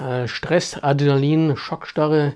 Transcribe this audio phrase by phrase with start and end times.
[0.00, 2.34] Äh, Stress, Adrenalin, Schockstarre.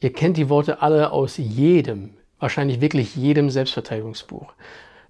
[0.00, 4.52] Ihr kennt die Worte alle aus jedem, wahrscheinlich wirklich jedem Selbstverteidigungsbuch.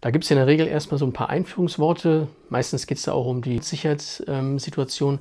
[0.00, 2.28] Da gibt es in der Regel erstmal so ein paar Einführungsworte.
[2.48, 5.20] Meistens geht es da auch um die Sicherheitssituation.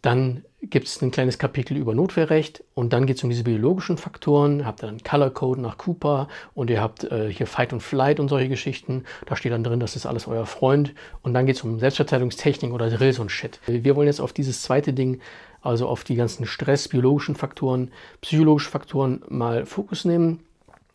[0.00, 3.98] Dann gibt es ein kleines Kapitel über Notwehrrecht und dann geht es um diese biologischen
[3.98, 4.64] Faktoren.
[4.64, 8.20] Habt ihr dann Color Code nach Cooper und ihr habt äh, hier Fight und Flight
[8.20, 9.04] und solche Geschichten.
[9.26, 10.94] Da steht dann drin, das ist alles euer Freund.
[11.22, 13.58] Und dann geht es um Selbstverteidigungstechnik oder Drills und Shit.
[13.66, 15.20] Wir wollen jetzt auf dieses zweite Ding,
[15.66, 20.40] also auf die ganzen Stress, biologischen Faktoren, psychologische Faktoren mal Fokus nehmen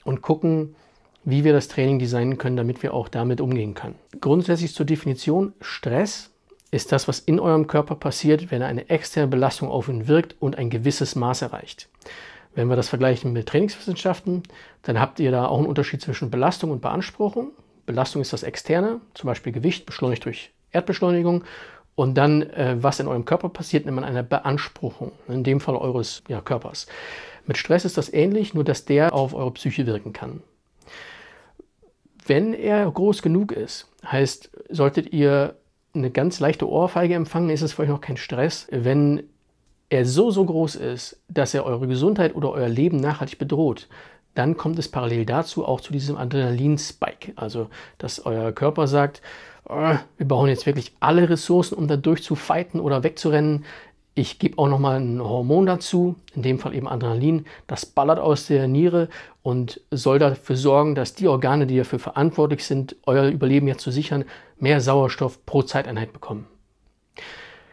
[0.03, 0.75] und gucken,
[1.23, 3.95] wie wir das Training designen können, damit wir auch damit umgehen können.
[4.19, 6.31] Grundsätzlich zur Definition, Stress
[6.71, 10.57] ist das, was in eurem Körper passiert, wenn eine externe Belastung auf ihn wirkt und
[10.57, 11.89] ein gewisses Maß erreicht.
[12.55, 14.43] Wenn wir das vergleichen mit Trainingswissenschaften,
[14.81, 17.51] dann habt ihr da auch einen Unterschied zwischen Belastung und Beanspruchung.
[17.85, 21.43] Belastung ist das Externe, zum Beispiel Gewicht beschleunigt durch Erdbeschleunigung.
[21.95, 25.75] Und dann, äh, was in eurem Körper passiert, nennt man eine Beanspruchung, in dem Fall
[25.75, 26.87] eures ja, Körpers.
[27.45, 30.41] Mit Stress ist das ähnlich, nur dass der auf eure Psyche wirken kann.
[32.25, 35.55] Wenn er groß genug ist, heißt, solltet ihr
[35.93, 38.67] eine ganz leichte Ohrfeige empfangen, ist es für euch noch kein Stress.
[38.71, 39.23] Wenn
[39.89, 43.89] er so, so groß ist, dass er eure Gesundheit oder euer Leben nachhaltig bedroht,
[44.33, 47.33] dann kommt es parallel dazu auch zu diesem Adrenalin-Spike.
[47.35, 49.21] Also, dass euer Körper sagt,
[49.65, 53.65] wir brauchen jetzt wirklich alle Ressourcen, um da durchzufighten oder wegzurennen.
[54.13, 57.45] Ich gebe auch nochmal ein Hormon dazu, in dem Fall eben Adrenalin.
[57.67, 59.07] Das ballert aus der Niere
[59.41, 63.91] und soll dafür sorgen, dass die Organe, die dafür verantwortlich sind, euer Überleben jetzt zu
[63.91, 64.25] sichern,
[64.57, 66.47] mehr Sauerstoff pro Zeiteinheit bekommen.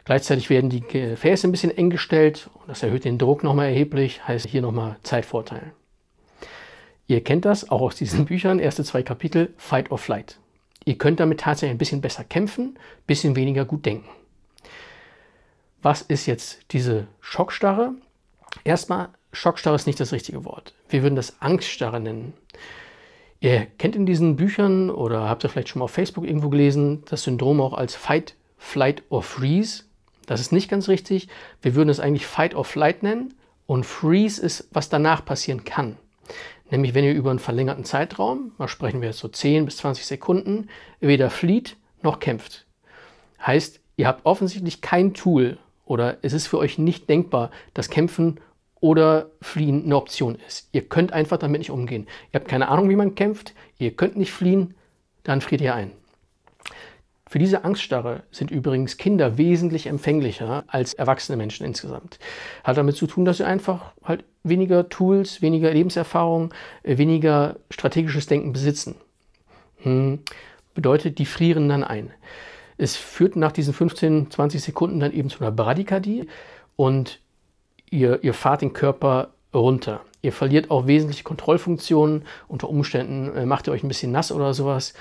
[0.04, 4.26] Gleichzeitig werden die Gefäße ein bisschen eng gestellt und das erhöht den Druck nochmal erheblich,
[4.26, 5.72] heißt hier nochmal Zeitvorteil.
[7.08, 10.38] Ihr kennt das auch aus diesen Büchern, erste zwei Kapitel, Fight or Flight.
[10.88, 14.08] Ihr könnt damit tatsächlich ein bisschen besser kämpfen, ein bisschen weniger gut denken.
[15.82, 17.92] Was ist jetzt diese Schockstarre?
[18.64, 20.72] Erstmal, Schockstarre ist nicht das richtige Wort.
[20.88, 22.32] Wir würden das Angststarre nennen.
[23.38, 27.02] Ihr kennt in diesen Büchern oder habt ihr vielleicht schon mal auf Facebook irgendwo gelesen,
[27.04, 29.84] das Syndrom auch als Fight, Flight or Freeze.
[30.24, 31.28] Das ist nicht ganz richtig.
[31.60, 33.34] Wir würden es eigentlich Fight or Flight nennen
[33.66, 35.98] und Freeze ist, was danach passieren kann.
[36.70, 40.06] Nämlich wenn ihr über einen verlängerten Zeitraum, mal sprechen wir jetzt so 10 bis 20
[40.06, 40.68] Sekunden,
[41.00, 42.66] weder flieht noch kämpft.
[43.44, 45.58] Heißt, ihr habt offensichtlich kein Tool,
[45.88, 48.40] oder es ist für euch nicht denkbar, dass Kämpfen
[48.80, 50.68] oder Fliehen eine Option ist.
[50.72, 52.06] Ihr könnt einfach damit nicht umgehen.
[52.32, 54.74] Ihr habt keine Ahnung, wie man kämpft, ihr könnt nicht fliehen,
[55.24, 55.92] dann friert ihr ein.
[57.28, 62.18] Für diese Angststarre sind übrigens Kinder wesentlich empfänglicher als erwachsene Menschen insgesamt.
[62.64, 68.52] Hat damit zu tun, dass sie einfach halt weniger Tools, weniger Lebenserfahrung, weniger strategisches Denken
[68.52, 68.94] besitzen.
[69.82, 70.20] Hm.
[70.74, 72.10] Bedeutet, die frieren dann ein.
[72.78, 76.28] Es führt nach diesen 15, 20 Sekunden dann eben zu einer Bradykardie
[76.76, 77.20] und
[77.90, 80.00] ihr, ihr fahrt den Körper runter.
[80.22, 82.24] Ihr verliert auch wesentliche Kontrollfunktionen.
[82.46, 84.94] Unter Umständen äh, macht ihr euch ein bisschen nass oder sowas.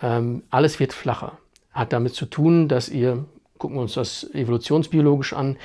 [0.00, 1.38] Ähm, alles wird flacher.
[1.72, 3.24] Hat damit zu tun, dass ihr,
[3.58, 5.56] gucken wir uns das evolutionsbiologisch an,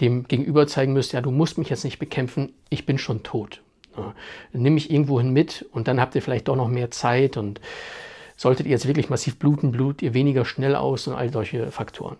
[0.00, 3.62] dem Gegenüber zeigen müsst, ja, du musst mich jetzt nicht bekämpfen, ich bin schon tot.
[3.96, 4.14] Ja,
[4.52, 7.60] nimm mich irgendwohin mit und dann habt ihr vielleicht doch noch mehr Zeit und
[8.40, 12.16] Solltet ihr jetzt wirklich massiv bluten, blutet ihr weniger schnell aus und all solche Faktoren.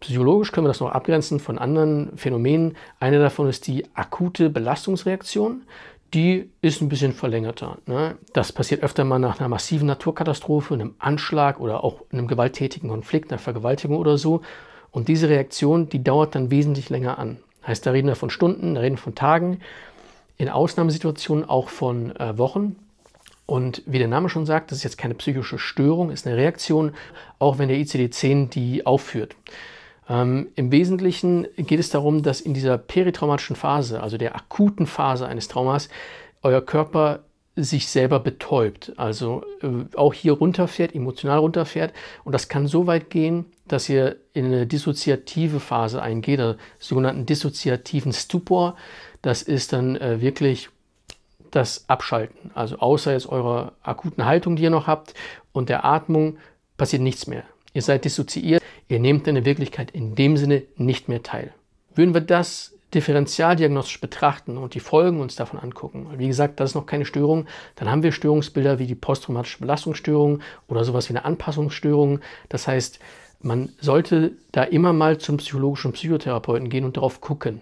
[0.00, 2.74] Psychologisch können wir das noch abgrenzen von anderen Phänomenen.
[2.98, 5.64] Eine davon ist die akute Belastungsreaktion.
[6.14, 7.78] Die ist ein bisschen verlängerter.
[7.86, 8.16] Ne?
[8.32, 13.30] Das passiert öfter mal nach einer massiven Naturkatastrophe, einem Anschlag oder auch einem gewalttätigen Konflikt,
[13.30, 14.40] einer Vergewaltigung oder so.
[14.90, 17.38] Und diese Reaktion, die dauert dann wesentlich länger an.
[17.66, 19.60] Heißt, da reden wir von Stunden, da reden wir von Tagen,
[20.38, 22.76] in Ausnahmesituationen auch von äh, Wochen.
[23.44, 26.92] Und wie der Name schon sagt, das ist jetzt keine psychische Störung, ist eine Reaktion,
[27.38, 29.36] auch wenn der ICD-10 die aufführt.
[30.08, 35.26] Ähm, Im Wesentlichen geht es darum, dass in dieser peritraumatischen Phase, also der akuten Phase
[35.26, 35.88] eines Traumas,
[36.42, 37.20] euer Körper
[37.56, 41.92] sich selber betäubt, also äh, auch hier runterfährt, emotional runterfährt.
[42.24, 47.26] Und das kann so weit gehen, dass ihr in eine dissoziative Phase eingeht, einen sogenannten
[47.26, 48.76] dissoziativen Stupor.
[49.22, 50.70] Das ist dann äh, wirklich
[51.50, 52.52] das Abschalten.
[52.54, 55.14] Also außer jetzt eurer akuten Haltung, die ihr noch habt
[55.52, 56.38] und der Atmung,
[56.76, 57.42] passiert nichts mehr.
[57.72, 61.52] Ihr seid dissoziiert, ihr nehmt in der Wirklichkeit in dem Sinne nicht mehr teil.
[61.94, 66.74] Würden wir das differentialdiagnostisch betrachten und die Folgen uns davon angucken, wie gesagt, das ist
[66.74, 71.24] noch keine Störung, dann haben wir Störungsbilder wie die posttraumatische Belastungsstörung oder sowas wie eine
[71.24, 72.20] Anpassungsstörung.
[72.48, 72.98] Das heißt,
[73.40, 77.60] man sollte da immer mal zum psychologischen Psychotherapeuten gehen und darauf gucken.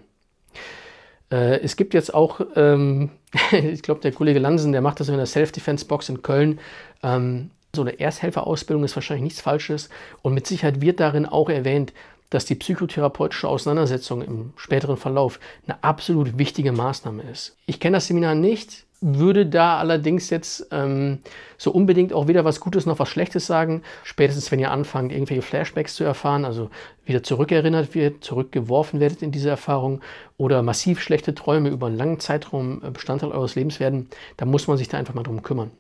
[1.31, 3.11] Äh, es gibt jetzt auch, ähm,
[3.51, 6.61] ich glaube, der Kollege Lansen, der macht das in der Self-Defense-Box in Köln.
[7.03, 9.89] Ähm, so eine Ersthelferausbildung ist wahrscheinlich nichts Falsches.
[10.23, 11.93] Und mit Sicherheit wird darin auch erwähnt,
[12.31, 17.57] dass die psychotherapeutische Auseinandersetzung im späteren Verlauf eine absolut wichtige Maßnahme ist.
[17.67, 21.19] Ich kenne das Seminar nicht, würde da allerdings jetzt ähm,
[21.59, 23.83] so unbedingt auch weder was Gutes noch was Schlechtes sagen.
[24.05, 26.71] Spätestens, wenn ihr anfangt, irgendwelche Flashbacks zu erfahren, also
[27.05, 30.01] wieder zurückerinnert wird, zurückgeworfen werdet in diese Erfahrung
[30.39, 34.09] oder massiv schlechte Träume über einen langen Zeitraum äh, Bestandteil eures Lebens werden,
[34.39, 35.71] dann muss man sich da einfach mal drum kümmern.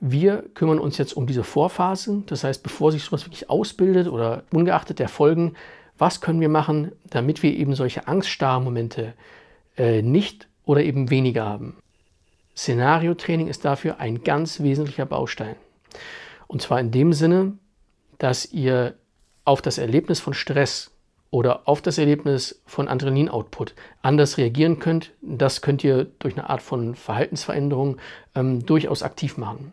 [0.00, 4.44] Wir kümmern uns jetzt um diese Vorphase, das heißt, bevor sich sowas wirklich ausbildet oder
[4.52, 5.54] ungeachtet der Folgen,
[5.98, 9.14] was können wir machen, damit wir eben solche Angststarmomente
[9.76, 11.76] äh, nicht oder eben weniger haben.
[12.54, 15.56] Szenariotraining ist dafür ein ganz wesentlicher Baustein.
[16.46, 17.54] Und zwar in dem Sinne,
[18.18, 18.94] dass ihr
[19.44, 20.90] auf das Erlebnis von Stress
[21.30, 25.12] oder auf das Erlebnis von Adrenalin-Output anders reagieren könnt.
[25.20, 27.98] Das könnt ihr durch eine Art von Verhaltensveränderung
[28.34, 29.72] ähm, durchaus aktiv machen.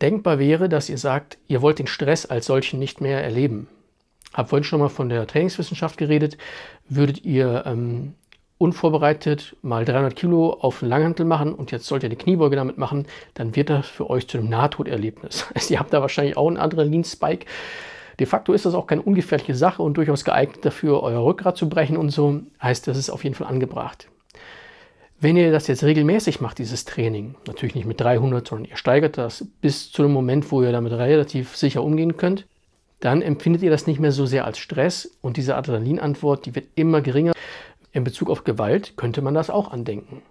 [0.00, 3.68] Denkbar wäre, dass ihr sagt, ihr wollt den Stress als solchen nicht mehr erleben.
[4.32, 6.38] Hab vorhin schon mal von der Trainingswissenschaft geredet.
[6.88, 8.14] Würdet ihr ähm,
[8.60, 12.78] unvorbereitet mal 300 Kilo auf einen Langhantel machen und jetzt sollt ihr eine Kniebeuge damit
[12.78, 15.46] machen, dann wird das für euch zu einem Nahtoderlebnis.
[15.54, 17.46] Also ihr habt da wahrscheinlich auch einen Adrenalin-Spike.
[18.18, 21.70] De facto ist das auch keine ungefährliche Sache und durchaus geeignet dafür, euer Rückgrat zu
[21.70, 22.42] brechen und so.
[22.62, 24.08] Heißt, das ist auf jeden Fall angebracht.
[25.22, 29.18] Wenn ihr das jetzt regelmäßig macht, dieses Training, natürlich nicht mit 300, sondern ihr steigert
[29.18, 32.46] das bis zu dem Moment, wo ihr damit relativ sicher umgehen könnt,
[33.00, 36.68] dann empfindet ihr das nicht mehr so sehr als Stress und diese Adrenalinantwort, die wird
[36.74, 37.32] immer geringer.
[37.92, 40.22] In Bezug auf Gewalt könnte man das auch andenken.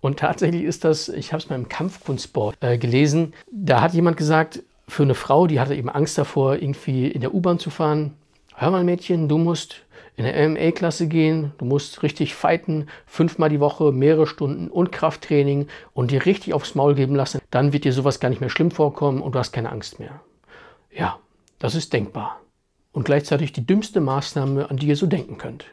[0.00, 4.16] Und tatsächlich ist das, ich habe es mal im Kampfkunstsport äh, gelesen, da hat jemand
[4.16, 8.14] gesagt, für eine Frau, die hatte eben Angst davor, irgendwie in der U-Bahn zu fahren,
[8.54, 9.82] hör mal Mädchen, du musst
[10.20, 15.66] in der MMA-Klasse gehen, du musst richtig fighten, fünfmal die Woche, mehrere Stunden und Krafttraining
[15.94, 18.70] und dir richtig aufs Maul geben lassen, dann wird dir sowas gar nicht mehr schlimm
[18.70, 20.20] vorkommen und du hast keine Angst mehr.
[20.92, 21.18] Ja,
[21.58, 22.40] das ist denkbar.
[22.92, 25.64] Und gleichzeitig die dümmste Maßnahme, an die ihr so denken könnt.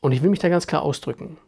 [0.00, 1.38] Und ich will mich da ganz klar ausdrücken.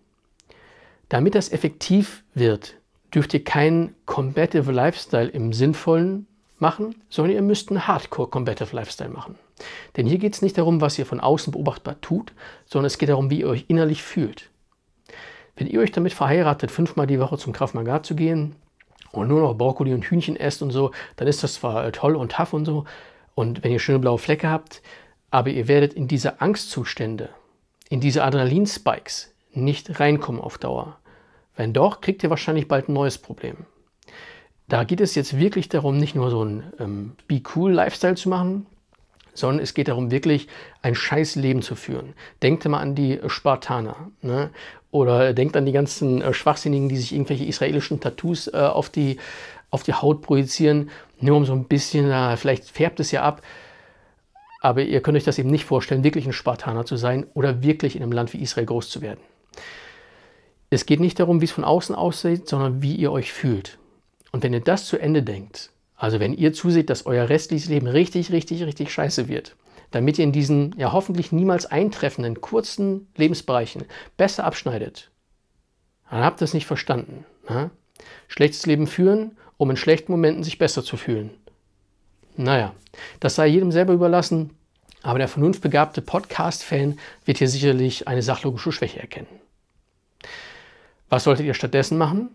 [1.11, 2.77] Damit das effektiv wird,
[3.15, 6.27] dürft ihr keinen Combative Lifestyle im sinnvollen
[6.61, 9.37] machen, sondern ihr müsst einen Hardcore Combative Lifestyle machen.
[9.97, 12.33] Denn hier geht es nicht darum, was ihr von außen beobachtbar tut,
[12.67, 14.51] sondern es geht darum, wie ihr euch innerlich fühlt.
[15.57, 17.73] Wenn ihr euch damit verheiratet, fünfmal die Woche zum Krav
[18.03, 18.55] zu gehen
[19.11, 22.33] und nur noch Brokkoli und Hühnchen esst und so, dann ist das zwar toll und
[22.33, 22.85] tough und so.
[23.35, 24.83] Und wenn ihr schöne blaue Flecke habt,
[25.31, 27.31] aber ihr werdet in diese Angstzustände,
[27.89, 30.99] in diese Adrenalinspikes nicht reinkommen auf Dauer.
[31.57, 33.67] Wenn doch, kriegt ihr wahrscheinlich bald ein neues Problem.
[34.69, 38.29] Da geht es jetzt wirklich darum, nicht nur so ein ähm, Be Cool Lifestyle zu
[38.29, 38.67] machen,
[39.33, 40.49] sondern es geht darum, wirklich
[40.83, 42.15] ein scheiß Leben zu führen.
[42.43, 43.97] Denkt mal an die Spartaner.
[44.21, 44.51] Ne?
[44.91, 49.19] Oder denkt an die ganzen äh, Schwachsinnigen, die sich irgendwelche israelischen Tattoos äh, auf, die,
[49.71, 50.91] auf die Haut projizieren,
[51.21, 53.43] nur um so ein bisschen, äh, vielleicht färbt es ja ab,
[54.61, 57.97] aber ihr könnt euch das eben nicht vorstellen, wirklich ein Spartaner zu sein oder wirklich
[57.97, 59.21] in einem Land wie Israel groß zu werden.
[60.69, 63.79] Es geht nicht darum, wie es von außen aussieht, sondern wie ihr euch fühlt.
[64.33, 67.87] Und wenn ihr das zu Ende denkt, also wenn ihr zuseht, dass euer restliches Leben
[67.87, 69.57] richtig, richtig, richtig scheiße wird,
[69.91, 73.85] damit ihr in diesen ja hoffentlich niemals eintreffenden kurzen Lebensbereichen
[74.17, 75.11] besser abschneidet,
[76.11, 77.25] dann habt ihr es nicht verstanden.
[77.49, 77.71] Ne?
[78.29, 81.31] Schlechtes Leben führen, um in schlechten Momenten sich besser zu fühlen.
[82.37, 82.75] Naja,
[83.19, 84.51] das sei jedem selber überlassen,
[85.03, 89.27] aber der vernunftbegabte Podcast-Fan wird hier sicherlich eine sachlogische Schwäche erkennen.
[91.09, 92.31] Was solltet ihr stattdessen machen?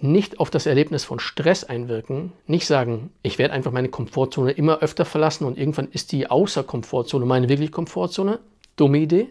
[0.00, 4.80] Nicht auf das Erlebnis von Stress einwirken, nicht sagen, ich werde einfach meine Komfortzone immer
[4.80, 8.38] öfter verlassen und irgendwann ist die außer Komfortzone meine wirklich Komfortzone.
[8.76, 9.28] Dumme Idee.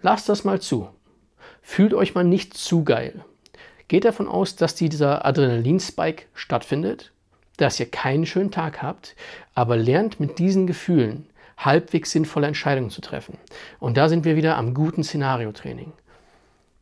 [0.00, 0.88] Lasst das mal zu.
[1.60, 3.24] Fühlt euch mal nicht zu geil.
[3.88, 7.12] Geht davon aus, dass dieser Adrenalinspike stattfindet
[7.60, 9.14] dass ihr keinen schönen Tag habt,
[9.54, 11.26] aber lernt mit diesen Gefühlen
[11.58, 13.36] halbwegs sinnvolle Entscheidungen zu treffen.
[13.78, 15.92] Und da sind wir wieder am guten Szenariotraining.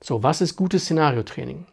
[0.00, 1.66] So, was ist gutes Szenariotraining?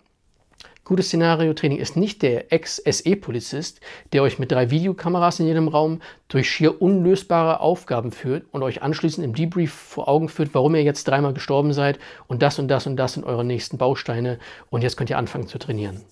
[0.85, 3.81] Gutes Szenariotraining ist nicht der Ex-SE-Polizist,
[4.13, 8.83] der euch mit drei Videokameras in jedem Raum durch schier unlösbare Aufgaben führt und euch
[8.83, 12.67] anschließend im Debrief vor Augen führt, warum ihr jetzt dreimal gestorben seid und das und
[12.67, 14.37] das und das sind eure nächsten Bausteine
[14.69, 16.03] und jetzt könnt ihr anfangen zu trainieren.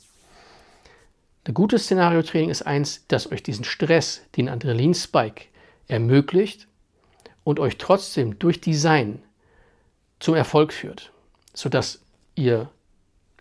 [1.45, 5.45] Ein gutes Szenariotraining ist eins, das euch diesen Stress, den Adrenalin-Spike
[5.87, 6.67] ermöglicht
[7.43, 9.21] und euch trotzdem durch Design
[10.19, 11.11] zum Erfolg führt,
[11.53, 12.01] sodass
[12.33, 12.71] ihr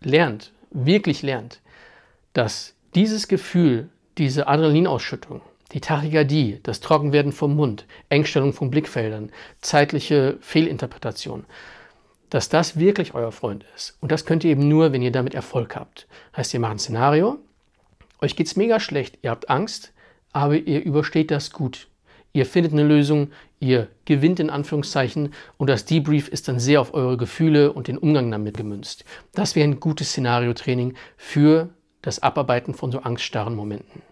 [0.00, 1.60] lernt, wirklich lernt,
[2.32, 3.88] dass dieses Gefühl,
[4.18, 5.40] diese Adrenalinausschüttung,
[5.72, 11.44] die Tachykardie, das Trockenwerden vom Mund, Engstellung von Blickfeldern, zeitliche Fehlinterpretation,
[12.30, 13.96] dass das wirklich euer Freund ist.
[14.00, 16.06] Und das könnt ihr eben nur, wenn ihr damit Erfolg habt.
[16.36, 17.38] Heißt, ihr macht ein Szenario,
[18.20, 19.92] euch geht's mega schlecht, ihr habt Angst,
[20.32, 21.88] aber ihr übersteht das gut.
[22.32, 26.94] Ihr findet eine Lösung, ihr gewinnt in Anführungszeichen und das Debrief ist dann sehr auf
[26.94, 29.04] eure Gefühle und den Umgang damit gemünzt.
[29.34, 31.70] Das wäre ein gutes Szenariotraining für
[32.00, 34.02] das Abarbeiten von so angststarren Momenten.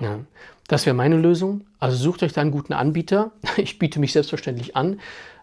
[0.00, 0.20] Ja,
[0.68, 1.66] das wäre meine Lösung.
[1.78, 3.32] Also sucht euch da einen guten Anbieter.
[3.56, 5.00] Ich biete mich selbstverständlich an.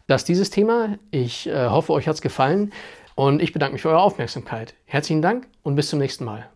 [0.07, 0.97] Das ist dieses Thema.
[1.11, 2.71] Ich äh, hoffe, euch hat es gefallen
[3.15, 4.73] und ich bedanke mich für eure Aufmerksamkeit.
[4.85, 6.49] Herzlichen Dank und bis zum nächsten Mal.